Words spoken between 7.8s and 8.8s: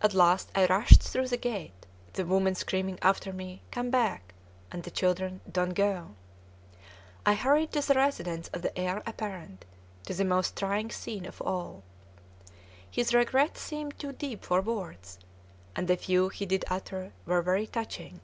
the residence of the